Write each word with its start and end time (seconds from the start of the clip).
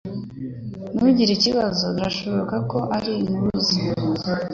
Ntugire 0.95 1.31
ikibazo. 1.35 1.85
Birashoboka 1.95 2.55
ko 2.71 2.79
ari 2.97 3.11
impuruza. 3.27 3.77